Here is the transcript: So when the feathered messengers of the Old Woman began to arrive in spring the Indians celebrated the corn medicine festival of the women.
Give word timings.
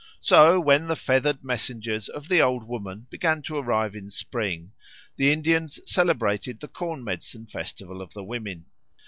So 0.19 0.59
when 0.59 0.87
the 0.87 0.95
feathered 0.95 1.43
messengers 1.43 2.09
of 2.09 2.27
the 2.27 2.41
Old 2.41 2.63
Woman 2.63 3.05
began 3.11 3.43
to 3.43 3.57
arrive 3.57 3.95
in 3.95 4.09
spring 4.09 4.71
the 5.15 5.31
Indians 5.31 5.79
celebrated 5.85 6.59
the 6.59 6.67
corn 6.67 7.03
medicine 7.03 7.45
festival 7.45 8.01
of 8.01 8.11
the 8.15 8.23
women. 8.23 8.65